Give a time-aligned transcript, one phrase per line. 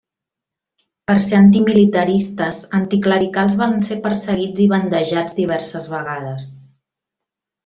[1.09, 6.51] Per ser antimilitaristes, anticlericals van ser perseguits i bandejats diverses vegades.